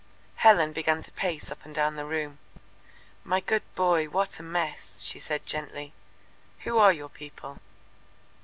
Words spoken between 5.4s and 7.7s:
gently. "Who are your people?"